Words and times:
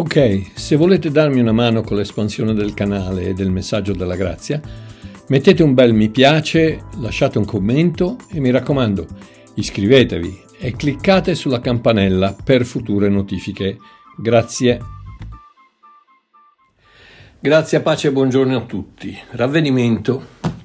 Ok, 0.00 0.52
se 0.54 0.76
volete 0.76 1.10
darmi 1.10 1.40
una 1.40 1.52
mano 1.52 1.82
con 1.82 1.98
l'espansione 1.98 2.54
del 2.54 2.72
canale 2.72 3.24
e 3.24 3.34
del 3.34 3.50
messaggio 3.50 3.92
della 3.92 4.16
grazia, 4.16 4.58
mettete 5.28 5.62
un 5.62 5.74
bel 5.74 5.92
mi 5.92 6.08
piace, 6.08 6.84
lasciate 7.00 7.36
un 7.36 7.44
commento 7.44 8.16
e 8.32 8.40
mi 8.40 8.50
raccomando, 8.50 9.06
iscrivetevi 9.56 10.44
e 10.58 10.72
cliccate 10.72 11.34
sulla 11.34 11.60
campanella 11.60 12.34
per 12.42 12.64
future 12.64 13.10
notifiche. 13.10 13.76
Grazie. 14.16 14.80
Grazie, 17.38 17.80
pace 17.80 18.08
e 18.08 18.12
buongiorno 18.12 18.56
a 18.56 18.62
tutti. 18.62 19.14
Ravvedimento. 19.32 20.59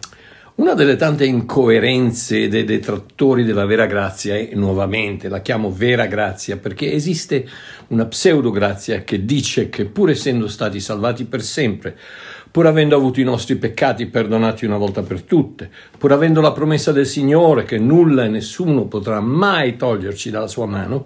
Una 0.58 0.74
delle 0.74 0.96
tante 0.96 1.26
incoerenze 1.26 2.48
dei 2.48 2.64
detrattori 2.64 3.44
della 3.44 3.66
vera 3.66 3.88
grazia 3.88 4.36
è, 4.36 4.52
nuovamente, 4.54 5.28
la 5.28 5.42
chiamo 5.42 5.70
vera 5.70 6.06
grazia, 6.06 6.56
perché 6.56 6.94
esiste 6.94 7.46
una 7.88 8.06
pseudograzia 8.06 9.04
che 9.04 9.26
dice 9.26 9.68
che 9.68 9.84
pur 9.84 10.12
essendo 10.12 10.48
stati 10.48 10.80
salvati 10.80 11.26
per 11.26 11.42
sempre, 11.42 11.98
pur 12.50 12.68
avendo 12.68 12.96
avuto 12.96 13.20
i 13.20 13.26
nostri 13.26 13.58
peccati 13.58 14.06
perdonati 14.06 14.66
una 14.66 14.78
volta 14.78 15.02
per 15.02 15.24
tutte, 15.24 15.70
pur 15.98 16.14
avendo 16.14 16.40
la 16.40 16.54
promessa 16.54 16.94
del 16.94 17.06
Signore 17.06 17.66
che 17.66 17.78
nulla 17.78 18.24
e 18.24 18.30
nessuno 18.30 18.86
potrà 18.86 19.20
mai 19.20 19.76
toglierci 19.76 20.30
dalla 20.30 20.48
sua 20.48 20.66
mano, 20.66 21.06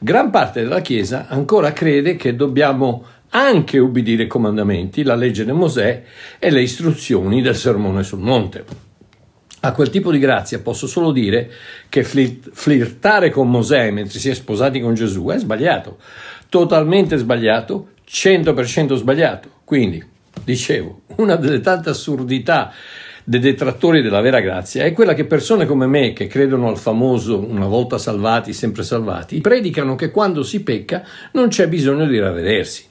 gran 0.00 0.28
parte 0.28 0.60
della 0.60 0.82
Chiesa 0.82 1.28
ancora 1.28 1.72
crede 1.72 2.16
che 2.16 2.36
dobbiamo 2.36 3.06
anche 3.34 3.78
ubbidire 3.78 4.24
i 4.24 4.26
comandamenti, 4.26 5.02
la 5.02 5.14
legge 5.14 5.44
di 5.44 5.52
Mosè 5.52 6.02
e 6.38 6.50
le 6.50 6.62
istruzioni 6.62 7.40
del 7.40 7.56
sermone 7.56 8.02
sul 8.02 8.20
monte. 8.20 8.64
A 9.60 9.72
quel 9.72 9.90
tipo 9.90 10.10
di 10.10 10.18
grazia 10.18 10.58
posso 10.58 10.86
solo 10.86 11.12
dire 11.12 11.50
che 11.88 12.02
flirtare 12.02 13.30
con 13.30 13.48
Mosè 13.48 13.90
mentre 13.90 14.18
si 14.18 14.28
è 14.28 14.34
sposati 14.34 14.80
con 14.80 14.94
Gesù 14.94 15.26
è 15.26 15.38
sbagliato, 15.38 15.98
totalmente 16.48 17.16
sbagliato, 17.16 17.90
100% 18.08 18.94
sbagliato. 18.94 19.48
Quindi, 19.64 20.04
dicevo, 20.44 21.02
una 21.16 21.36
delle 21.36 21.60
tante 21.60 21.90
assurdità 21.90 22.72
dei 23.24 23.38
detrattori 23.38 24.02
della 24.02 24.20
vera 24.20 24.40
grazia 24.40 24.82
è 24.84 24.92
quella 24.92 25.14
che 25.14 25.26
persone 25.26 25.64
come 25.64 25.86
me, 25.86 26.12
che 26.12 26.26
credono 26.26 26.68
al 26.68 26.76
famoso 26.76 27.38
una 27.38 27.66
volta 27.66 27.96
salvati, 27.98 28.52
sempre 28.52 28.82
salvati, 28.82 29.40
predicano 29.40 29.94
che 29.94 30.10
quando 30.10 30.42
si 30.42 30.62
pecca 30.64 31.04
non 31.32 31.48
c'è 31.48 31.68
bisogno 31.68 32.06
di 32.06 32.18
ravvedersi. 32.18 32.90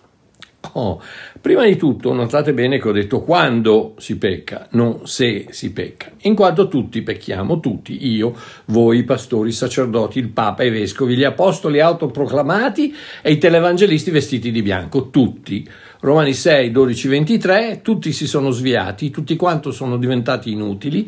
Oh, 0.73 1.01
prima 1.41 1.65
di 1.65 1.75
tutto 1.75 2.13
notate 2.13 2.53
bene 2.53 2.79
che 2.79 2.87
ho 2.87 2.91
detto 2.91 3.21
quando 3.21 3.95
si 3.97 4.17
pecca, 4.17 4.67
non 4.71 5.01
se 5.05 5.47
si 5.49 5.73
pecca, 5.73 6.11
in 6.21 6.35
quanto 6.35 6.67
tutti 6.67 7.01
pecchiamo, 7.01 7.59
tutti, 7.59 8.07
io, 8.07 8.33
voi, 8.65 8.99
i 8.99 9.03
pastori, 9.03 9.49
i 9.49 9.53
sacerdoti, 9.53 10.19
il 10.19 10.29
Papa, 10.29 10.63
i 10.63 10.69
vescovi, 10.69 11.15
gli 11.15 11.23
apostoli 11.23 11.81
autoproclamati 11.81 12.95
e 13.21 13.31
i 13.31 13.37
televangelisti 13.37 14.11
vestiti 14.11 14.51
di 14.51 14.61
bianco, 14.61 15.09
tutti. 15.09 15.67
Romani 16.01 16.33
6, 16.33 16.71
12, 16.71 17.07
23, 17.07 17.81
tutti 17.83 18.11
si 18.11 18.25
sono 18.25 18.49
sviati, 18.49 19.11
tutti 19.11 19.35
quanti 19.35 19.71
sono 19.71 19.97
diventati 19.97 20.51
inutili, 20.51 21.07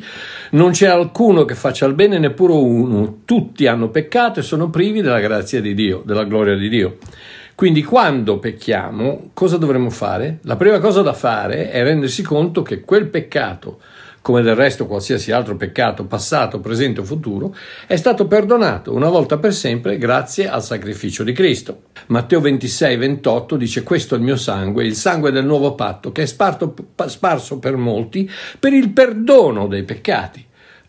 non 0.52 0.69
c'è 0.69 0.88
alcuno 0.88 1.46
che 1.46 1.56
faccia 1.56 1.88
il 1.88 1.96
bene, 1.96 2.19
neppure 2.19 2.53
uno, 2.53 3.22
tutti 3.25 3.66
hanno 3.66 3.90
peccato 3.90 4.40
e 4.40 4.44
sono 4.44 4.69
privi 4.69 5.02
della 5.02 5.19
grazia 5.19 5.62
di 5.62 5.74
Dio, 5.74 6.03
della 6.06 6.25
gloria 6.25 6.56
di 6.56 6.69
Dio. 6.69 6.97
Quindi 7.56 7.84
quando 7.84 8.40
pecchiamo, 8.40 9.30
cosa 9.34 9.58
dovremmo 9.58 9.91
fare? 9.91 10.40
La 10.44 10.56
prima 10.56 10.80
cosa 10.80 11.02
da 11.02 11.14
fare 11.14 11.69
è 11.69 11.84
rendersi 11.84 12.24
conto 12.24 12.64
che 12.64 12.81
quel 12.81 13.08
peccato, 13.08 13.80
come 14.22 14.41
del 14.41 14.56
resto 14.56 14.88
qualsiasi 14.88 15.31
altro 15.31 15.56
peccato 15.56 16.06
passato, 16.06 16.59
presente 16.59 17.02
o 17.02 17.03
futuro, 17.03 17.56
è 17.86 17.96
stato 17.96 18.25
perdonato 18.25 18.92
una 18.94 19.08
volta 19.08 19.38
per 19.38 19.53
sempre 19.53 20.00
grazie 20.00 20.50
al 20.50 20.63
sacrificio 20.63 21.24
di 21.24 21.31
Cristo. 21.31 21.84
Matteo 22.08 22.42
26, 22.42 22.97
28 22.97 23.56
dice 23.56 23.84
questo 23.84 24.16
è 24.16 24.18
il 24.18 24.24
mio 24.24 24.36
sangue, 24.36 24.86
il 24.86 24.96
sangue 24.96 25.31
del 25.31 25.46
nuovo 25.46 25.75
patto 25.75 26.12
che 26.12 26.24
è 26.24 26.25
sparso 26.25 27.59
per 27.59 27.75
molti 27.75 28.30
per 28.59 28.74
il 28.74 28.90
perdono 28.90 29.68
dei 29.68 29.84
peccati. 29.84 30.44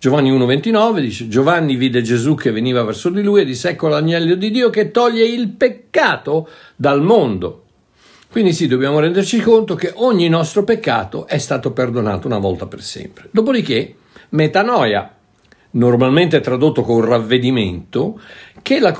Giovanni 0.04 0.30
1,29 0.30 0.98
dice: 0.98 1.28
Giovanni 1.28 1.76
vide 1.76 2.02
Gesù 2.02 2.34
che 2.34 2.50
veniva 2.52 2.82
verso 2.82 3.08
di 3.08 3.22
lui 3.22 3.40
e 3.40 3.46
disse: 3.46 3.70
Ecco 3.70 3.88
l'agnello 3.88 4.34
di 4.34 4.50
Dio 4.50 4.68
che 4.68 4.90
toglie 4.90 5.24
il 5.24 5.48
peccato 5.48 6.46
dal 6.76 7.00
mondo. 7.00 7.62
Quindi 8.30 8.52
sì, 8.52 8.66
dobbiamo 8.66 9.00
renderci 9.00 9.40
conto 9.40 9.74
che 9.74 9.92
ogni 9.94 10.28
nostro 10.28 10.62
peccato 10.62 11.26
è 11.26 11.38
stato 11.38 11.72
perdonato 11.72 12.26
una 12.26 12.36
volta 12.36 12.66
per 12.66 12.82
sempre. 12.82 13.28
Dopodiché, 13.30 13.94
metanoia, 14.28 15.10
normalmente 15.70 16.40
tradotto 16.40 16.82
con 16.82 17.02
ravvedimento, 17.02 18.20
che 18.60 18.80
la, 18.80 18.92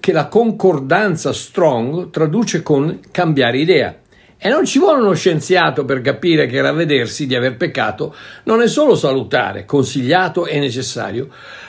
che 0.00 0.12
la 0.12 0.26
concordanza 0.26 1.32
strong 1.32 2.10
traduce 2.10 2.64
con 2.64 2.98
cambiare 3.12 3.58
idea. 3.58 3.96
E 4.40 4.48
non 4.48 4.64
ci 4.64 4.78
vuole 4.78 5.00
uno 5.00 5.14
scienziato 5.14 5.84
per 5.84 6.00
capire 6.00 6.46
che 6.46 6.60
ravvedersi 6.60 7.26
di 7.26 7.34
aver 7.34 7.56
peccato 7.56 8.14
non 8.44 8.62
è 8.62 8.68
solo 8.68 8.94
salutare, 8.94 9.64
consigliato 9.64 10.46
e 10.46 10.60
necessario, 10.60 11.28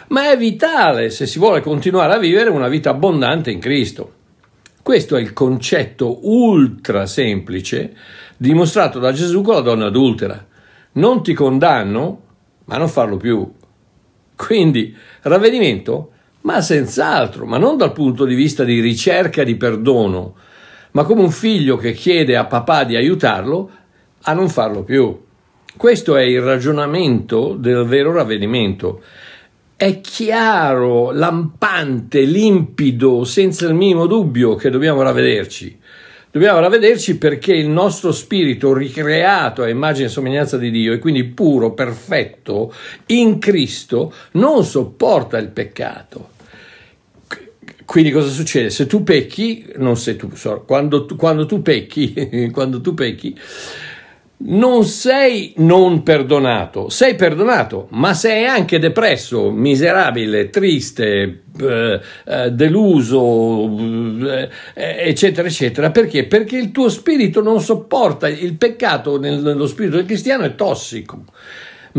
ma 0.09 0.29
è 0.29 0.37
vitale 0.37 1.09
se 1.09 1.25
si 1.25 1.39
vuole 1.39 1.61
continuare 1.61 2.13
a 2.13 2.19
vivere 2.19 2.51
una 2.51 2.67
vita 2.67 2.91
abbondante 2.91 3.49
in 3.49 3.59
Cristo. 3.59 4.13
Questo 4.83 5.17
è 5.17 5.19
il 5.21 5.33
concetto 5.33 6.19
ultra 6.29 7.07
semplice 7.07 7.95
dimostrato 8.37 8.99
da 8.99 9.11
Gesù 9.13 9.41
con 9.41 9.55
la 9.55 9.61
donna 9.61 9.87
adultera. 9.87 10.45
Non 10.93 11.23
ti 11.23 11.33
condanno, 11.33 12.21
ma 12.65 12.77
non 12.77 12.87
farlo 12.87 13.17
più. 13.17 13.51
Quindi, 14.35 14.95
ravvedimento? 15.21 16.11
Ma 16.41 16.61
senz'altro, 16.61 17.45
ma 17.45 17.57
non 17.57 17.77
dal 17.77 17.93
punto 17.93 18.25
di 18.25 18.35
vista 18.35 18.63
di 18.63 18.79
ricerca 18.79 19.43
di 19.43 19.55
perdono, 19.55 20.35
ma 20.91 21.03
come 21.03 21.21
un 21.21 21.31
figlio 21.31 21.77
che 21.77 21.93
chiede 21.93 22.35
a 22.35 22.45
papà 22.45 22.83
di 22.83 22.95
aiutarlo 22.95 23.69
a 24.23 24.33
non 24.33 24.49
farlo 24.49 24.83
più. 24.83 25.27
Questo 25.75 26.17
è 26.17 26.23
il 26.23 26.41
ragionamento 26.41 27.55
del 27.57 27.85
vero 27.85 28.11
ravvedimento. 28.11 29.01
È 29.75 30.01
chiaro, 30.01 31.11
lampante, 31.11 32.21
limpido, 32.21 33.23
senza 33.23 33.65
il 33.65 33.75
minimo 33.75 34.07
dubbio 34.07 34.55
che 34.55 34.69
dobbiamo 34.69 35.01
ravvederci. 35.01 35.79
Dobbiamo 36.31 36.59
ravvederci 36.59 37.17
perché 37.17 37.53
il 37.53 37.69
nostro 37.69 38.11
spirito 38.11 38.73
ricreato 38.73 39.63
a 39.63 39.69
immagine 39.69 40.07
e 40.07 40.09
somiglianza 40.09 40.57
di 40.57 40.69
Dio 40.69 40.93
e 40.93 40.99
quindi 40.99 41.23
puro, 41.23 41.71
perfetto, 41.71 42.73
in 43.07 43.39
Cristo, 43.39 44.13
non 44.33 44.63
sopporta 44.63 45.37
il 45.37 45.49
peccato. 45.49 46.37
Quindi 47.89 48.11
cosa 48.11 48.29
succede? 48.29 48.69
Se 48.69 48.85
tu 48.85 49.01
pecchi, 49.01 49.65
non 49.77 49.97
sei 49.97 50.15
tu, 50.15 50.29
quando, 50.67 51.07
tu, 51.07 51.15
quando 51.15 51.47
tu 51.47 51.63
pecchi, 51.63 52.51
quando 52.53 52.81
tu 52.81 52.93
pecchi, 52.93 53.35
non 54.41 54.85
sei 54.85 55.53
non 55.57 56.03
perdonato, 56.03 56.89
sei 56.89 57.15
perdonato, 57.15 57.87
ma 57.93 58.13
sei 58.13 58.45
anche 58.45 58.77
depresso, 58.77 59.49
miserabile, 59.49 60.51
triste, 60.51 61.45
eh, 61.59 61.99
eh, 62.27 62.51
deluso, 62.51 63.75
eh, 64.23 64.49
eccetera, 64.75 65.47
eccetera. 65.47 65.89
Perché? 65.89 66.25
Perché 66.25 66.57
il 66.57 66.69
tuo 66.69 66.89
spirito 66.89 67.41
non 67.41 67.59
sopporta 67.59 68.27
il 68.27 68.53
peccato 68.53 69.17
nello 69.17 69.65
spirito 69.65 69.95
del 69.95 70.05
cristiano 70.05 70.43
è 70.43 70.53
tossico. 70.53 71.23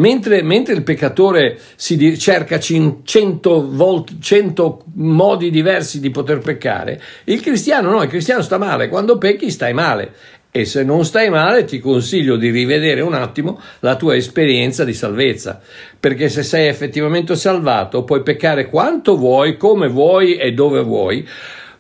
Mentre, 0.01 0.43
mentre 0.43 0.73
il 0.73 0.83
peccatore 0.83 1.59
si 1.77 2.19
cerca 2.19 2.59
100, 2.59 3.69
volt, 3.71 4.19
100 4.19 4.85
modi 4.95 5.51
diversi 5.51 6.01
di 6.01 6.11
poter 6.11 6.39
peccare, 6.39 7.01
il 7.25 7.43
cristiano 7.43 7.91
no, 7.91 8.03
il 8.03 8.09
cristiano 8.09 8.41
sta 8.41 8.57
male, 8.57 8.89
quando 8.89 9.19
pecchi 9.19 9.51
stai 9.51 9.75
male. 9.75 10.13
E 10.51 10.65
se 10.65 10.83
non 10.83 11.05
stai 11.05 11.29
male 11.29 11.65
ti 11.65 11.79
consiglio 11.79 12.37
di 12.37 12.51
rivedere 12.51 13.03
un 13.03 13.13
attimo 13.15 13.61
la 13.81 13.95
tua 13.95 14.17
esperienza 14.17 14.85
di 14.85 14.95
salvezza, 14.95 15.61
perché 16.01 16.31
se 16.31 16.43
sei 16.43 16.67
effettivamente 16.67 17.37
salvato 17.37 18.03
puoi 18.03 18.23
peccare 18.23 18.69
quanto 18.69 19.17
vuoi, 19.17 19.59
come 19.59 19.87
vuoi 19.87 20.37
e 20.37 20.53
dove 20.53 20.81
vuoi, 20.83 21.29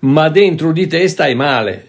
ma 0.00 0.28
dentro 0.28 0.72
di 0.72 0.86
te 0.86 1.08
stai 1.08 1.34
male. 1.34 1.88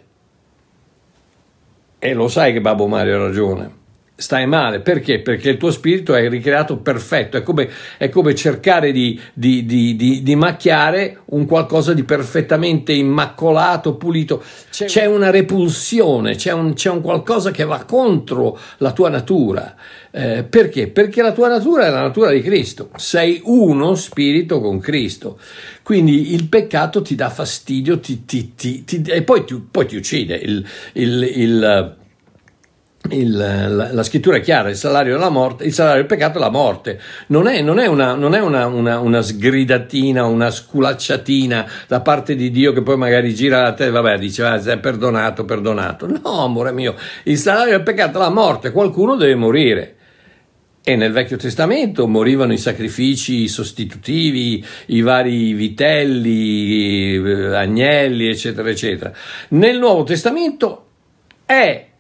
E 1.99 2.13
lo 2.13 2.29
sai 2.29 2.53
che 2.53 2.61
Babbo 2.61 2.87
Mario 2.87 3.15
ha 3.15 3.27
ragione 3.27 3.79
stai 4.21 4.45
male. 4.45 4.79
Perché? 4.79 5.19
Perché 5.19 5.49
il 5.49 5.57
tuo 5.57 5.71
spirito 5.71 6.13
è 6.13 6.29
ricreato 6.29 6.77
perfetto, 6.77 7.37
è 7.37 7.41
come, 7.41 7.69
è 7.97 8.07
come 8.09 8.35
cercare 8.35 8.91
di, 8.91 9.19
di, 9.33 9.65
di, 9.65 10.21
di, 10.21 10.35
macchiare 10.35 11.21
un 11.25 11.45
qualcosa 11.45 11.93
di 11.93 12.03
perfettamente 12.03 12.93
immacolato, 12.93 13.95
pulito. 13.95 14.43
C'è, 14.69 14.85
c'è 14.85 15.05
una 15.05 15.31
repulsione, 15.31 16.35
c'è 16.35 16.53
un, 16.53 16.73
c'è 16.73 16.89
un, 16.89 17.01
qualcosa 17.01 17.51
che 17.51 17.65
va 17.65 17.83
contro 17.83 18.57
la 18.77 18.91
tua 18.91 19.09
natura. 19.09 19.75
Eh, 20.11 20.43
perché? 20.43 20.87
Perché 20.87 21.21
la 21.21 21.31
tua 21.31 21.47
natura 21.47 21.87
è 21.87 21.89
la 21.89 22.01
natura 22.01 22.31
di 22.31 22.41
Cristo, 22.41 22.89
sei 22.97 23.41
uno 23.45 23.95
spirito 23.95 24.61
con 24.61 24.79
Cristo. 24.79 25.39
Quindi 25.81 26.33
il 26.33 26.47
peccato 26.47 27.01
ti 27.01 27.15
dà 27.15 27.29
fastidio 27.29 27.99
ti, 27.99 28.23
ti, 28.23 28.53
ti, 28.53 29.01
e 29.07 29.23
poi, 29.23 29.43
poi, 29.43 29.87
ti 29.87 29.95
uccide. 29.95 30.35
il, 30.35 30.63
il, 30.93 31.31
il 31.35 31.99
il, 33.09 33.35
la, 33.35 33.91
la, 33.91 34.03
scrittura 34.03 34.37
è 34.37 34.41
chiara, 34.41 34.69
il 34.69 34.75
salario 34.75 35.17
morte, 35.29 35.63
il 35.65 35.73
salario 35.73 36.01
del 36.01 36.05
peccato 36.05 36.37
è 36.37 36.41
la 36.41 36.49
morte. 36.49 36.99
Non 37.27 37.47
è, 37.47 37.61
non 37.61 37.79
è, 37.79 37.87
una, 37.87 38.13
non 38.13 38.35
è 38.35 38.39
una, 38.39 38.67
una, 38.67 38.99
una, 38.99 39.21
sgridatina, 39.21 40.25
una 40.25 40.51
sculacciatina 40.51 41.69
da 41.87 42.01
parte 42.01 42.35
di 42.35 42.51
Dio 42.51 42.73
che 42.73 42.83
poi 42.83 42.97
magari 42.97 43.33
gira 43.33 43.63
la 43.63 43.73
testa 43.73 44.01
vabbè, 44.01 44.19
dice 44.19 44.43
ah, 44.43 44.61
sei 44.61 44.79
perdonato, 44.79 45.45
perdonato. 45.45 46.07
No, 46.07 46.43
amore 46.43 46.71
mio, 46.71 46.95
il 47.23 47.37
salario 47.37 47.71
del 47.71 47.83
peccato 47.83 48.17
è 48.17 48.21
la 48.21 48.29
morte, 48.29 48.71
qualcuno 48.71 49.15
deve 49.15 49.35
morire. 49.35 49.95
E 50.83 50.95
nel 50.95 51.11
Vecchio 51.11 51.37
Testamento 51.37 52.07
morivano 52.07 52.53
i 52.53 52.57
sacrifici 52.57 53.47
sostitutivi, 53.47 54.65
i 54.87 55.01
vari 55.01 55.53
vitelli, 55.53 57.17
eh, 57.17 57.55
agnelli, 57.55 58.27
eccetera, 58.27 58.67
eccetera. 58.67 59.13
Nel 59.49 59.77
Nuovo 59.77 60.03
Testamento 60.03 60.87
è 61.45 61.90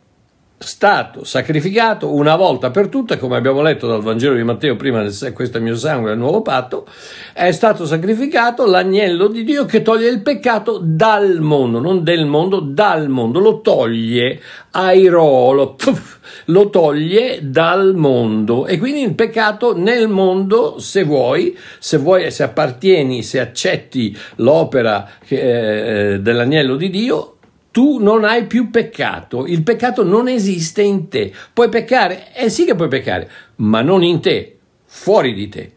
stato 0.61 1.23
sacrificato 1.23 2.13
una 2.13 2.35
volta 2.35 2.69
per 2.69 2.87
tutte, 2.87 3.17
come 3.17 3.35
abbiamo 3.35 3.61
letto 3.61 3.87
dal 3.87 4.01
Vangelo 4.01 4.35
di 4.35 4.43
Matteo 4.43 4.75
prima 4.75 5.01
questo 5.33 5.57
è 5.57 5.59
il 5.59 5.63
mio 5.63 5.75
sangue 5.75 6.09
del 6.09 6.19
nuovo 6.19 6.43
patto, 6.43 6.85
è 7.33 7.51
stato 7.51 7.85
sacrificato 7.85 8.65
l'agnello 8.67 9.27
di 9.27 9.43
Dio 9.43 9.65
che 9.65 9.81
toglie 9.81 10.09
il 10.09 10.21
peccato 10.21 10.79
dal 10.81 11.39
mondo, 11.39 11.79
non 11.79 12.03
del 12.03 12.25
mondo, 12.25 12.59
dal 12.59 13.09
mondo, 13.09 13.39
lo 13.39 13.61
toglie, 13.61 14.39
airolo, 14.69 15.75
lo 16.45 16.69
toglie 16.69 17.39
dal 17.41 17.95
mondo. 17.95 18.67
E 18.67 18.77
quindi 18.77 19.01
il 19.01 19.15
peccato 19.15 19.75
nel 19.75 20.07
mondo, 20.07 20.77
se 20.77 21.03
vuoi, 21.03 21.57
se 21.79 21.97
vuoi, 21.97 22.29
se 22.29 22.43
appartieni, 22.43 23.23
se 23.23 23.39
accetti 23.39 24.15
l'opera 24.35 25.09
che, 25.25 26.13
eh, 26.13 26.19
dell'agnello 26.19 26.75
di 26.75 26.89
Dio, 26.91 27.37
tu 27.71 27.99
non 27.99 28.25
hai 28.25 28.45
più 28.45 28.69
peccato, 28.69 29.45
il 29.45 29.63
peccato 29.63 30.03
non 30.03 30.27
esiste 30.27 30.81
in 30.81 31.07
te. 31.07 31.33
Puoi 31.53 31.69
peccare? 31.69 32.33
Eh 32.35 32.49
sì 32.49 32.65
che 32.65 32.75
puoi 32.75 32.89
peccare, 32.89 33.29
ma 33.57 33.81
non 33.81 34.03
in 34.03 34.19
te, 34.19 34.57
fuori 34.85 35.33
di 35.33 35.47
te. 35.47 35.71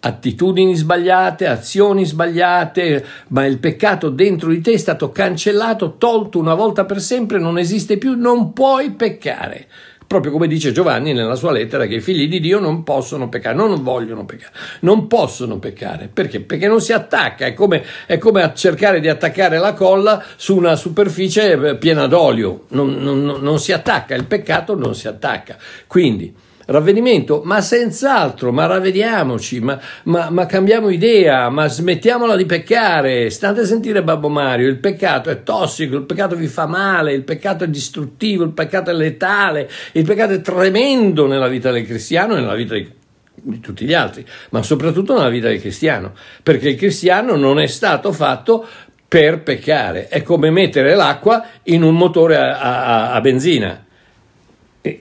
Attitudini 0.00 0.74
sbagliate, 0.74 1.46
azioni 1.46 2.04
sbagliate, 2.04 3.04
ma 3.28 3.44
il 3.44 3.58
peccato 3.58 4.08
dentro 4.08 4.48
di 4.48 4.60
te 4.60 4.72
è 4.72 4.76
stato 4.78 5.12
cancellato, 5.12 5.96
tolto 5.96 6.38
una 6.38 6.54
volta 6.54 6.84
per 6.84 7.00
sempre, 7.00 7.38
non 7.38 7.58
esiste 7.58 7.98
più, 7.98 8.16
non 8.16 8.52
puoi 8.52 8.92
peccare 8.92 9.68
proprio 10.12 10.32
come 10.32 10.46
dice 10.46 10.72
Giovanni 10.72 11.14
nella 11.14 11.36
sua 11.36 11.52
lettera 11.52 11.86
che 11.86 11.94
i 11.94 12.00
figli 12.02 12.28
di 12.28 12.38
Dio 12.38 12.58
non 12.58 12.82
possono 12.82 13.30
peccare, 13.30 13.56
non 13.56 13.82
vogliono 13.82 14.26
peccare, 14.26 14.52
non 14.80 15.06
possono 15.06 15.58
peccare, 15.58 16.10
perché? 16.12 16.40
Perché 16.40 16.68
non 16.68 16.82
si 16.82 16.92
attacca, 16.92 17.46
è 17.46 17.54
come, 17.54 17.82
è 18.04 18.18
come 18.18 18.52
cercare 18.54 19.00
di 19.00 19.08
attaccare 19.08 19.56
la 19.56 19.72
colla 19.72 20.22
su 20.36 20.54
una 20.54 20.76
superficie 20.76 21.52
eh, 21.52 21.76
piena 21.76 22.06
d'olio, 22.06 22.64
non, 22.68 22.94
non, 22.96 23.24
non 23.24 23.58
si 23.58 23.72
attacca, 23.72 24.14
il 24.14 24.26
peccato 24.26 24.76
non 24.76 24.94
si 24.94 25.08
attacca. 25.08 25.56
Quindi, 25.86 26.34
ravvedimento, 26.66 27.42
ma 27.44 27.60
senz'altro, 27.60 28.52
ma 28.52 28.66
ravvediamoci, 28.66 29.60
ma, 29.60 29.78
ma, 30.04 30.30
ma, 30.30 30.46
cambiamo 30.46 30.88
idea, 30.90 31.48
ma 31.48 31.68
smettiamola 31.68 32.36
di 32.36 32.46
peccare. 32.46 33.30
State 33.30 33.60
a 33.60 33.64
sentire 33.64 34.02
Babbo 34.02 34.28
Mario, 34.28 34.68
il 34.68 34.78
peccato 34.78 35.30
è 35.30 35.42
tossico, 35.42 35.96
il 35.96 36.04
peccato 36.04 36.36
vi 36.36 36.46
fa 36.46 36.66
male, 36.66 37.12
il 37.12 37.24
peccato 37.24 37.64
è 37.64 37.68
distruttivo, 37.68 38.44
il 38.44 38.52
peccato 38.52 38.90
è 38.90 38.94
letale, 38.94 39.68
il 39.92 40.04
peccato 40.04 40.32
è 40.32 40.40
tremendo 40.40 41.26
nella 41.26 41.48
vita 41.48 41.70
del 41.70 41.84
cristiano 41.84 42.36
e 42.36 42.40
nella 42.40 42.54
vita 42.54 42.74
di, 42.74 42.88
di 43.34 43.60
tutti 43.60 43.84
gli 43.84 43.94
altri, 43.94 44.24
ma 44.50 44.62
soprattutto 44.62 45.14
nella 45.14 45.28
vita 45.28 45.48
del 45.48 45.60
cristiano, 45.60 46.12
perché 46.42 46.70
il 46.70 46.76
cristiano 46.76 47.36
non 47.36 47.58
è 47.58 47.66
stato 47.66 48.12
fatto 48.12 48.66
per 49.08 49.42
peccare, 49.42 50.08
è 50.08 50.22
come 50.22 50.50
mettere 50.50 50.94
l'acqua 50.94 51.44
in 51.64 51.82
un 51.82 51.94
motore 51.94 52.36
a, 52.36 52.58
a, 52.58 53.12
a 53.12 53.20
benzina 53.20 53.84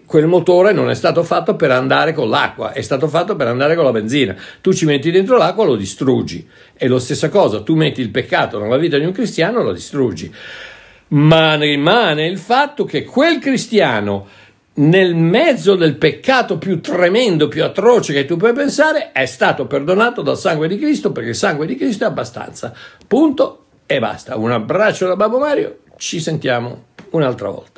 quel 0.05 0.27
motore 0.27 0.73
non 0.73 0.91
è 0.91 0.93
stato 0.93 1.23
fatto 1.23 1.55
per 1.55 1.71
andare 1.71 2.13
con 2.13 2.29
l'acqua, 2.29 2.71
è 2.71 2.81
stato 2.81 3.07
fatto 3.07 3.35
per 3.35 3.47
andare 3.47 3.75
con 3.75 3.83
la 3.83 3.91
benzina. 3.91 4.35
Tu 4.61 4.73
ci 4.73 4.85
metti 4.85 5.09
dentro 5.09 5.37
l'acqua, 5.37 5.65
lo 5.65 5.75
distruggi. 5.75 6.47
È 6.73 6.87
la 6.87 6.99
stessa 6.99 7.29
cosa, 7.29 7.63
tu 7.63 7.75
metti 7.75 7.99
il 7.99 8.11
peccato 8.11 8.59
nella 8.59 8.77
vita 8.77 8.99
di 8.99 9.05
un 9.05 9.11
cristiano, 9.11 9.63
lo 9.63 9.73
distruggi. 9.73 10.31
Ma 11.09 11.55
rimane 11.55 12.27
il 12.27 12.37
fatto 12.37 12.85
che 12.85 13.03
quel 13.03 13.39
cristiano, 13.39 14.27
nel 14.73 15.15
mezzo 15.15 15.75
del 15.75 15.95
peccato 15.95 16.59
più 16.59 16.79
tremendo, 16.79 17.47
più 17.47 17.63
atroce 17.63 18.13
che 18.13 18.25
tu 18.25 18.37
puoi 18.37 18.53
pensare, 18.53 19.11
è 19.11 19.25
stato 19.25 19.65
perdonato 19.65 20.21
dal 20.21 20.37
sangue 20.37 20.67
di 20.67 20.77
Cristo 20.77 21.11
perché 21.11 21.29
il 21.29 21.35
sangue 21.35 21.65
di 21.65 21.75
Cristo 21.75 22.03
è 22.03 22.07
abbastanza. 22.07 22.71
Punto 23.07 23.65
e 23.87 23.99
basta. 23.99 24.37
Un 24.37 24.51
abbraccio 24.51 25.07
da 25.07 25.15
Babbo 25.15 25.39
Mario, 25.39 25.79
ci 25.97 26.19
sentiamo 26.19 26.85
un'altra 27.09 27.49
volta. 27.49 27.70